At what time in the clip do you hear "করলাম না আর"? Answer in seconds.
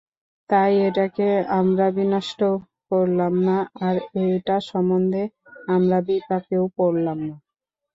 2.91-3.95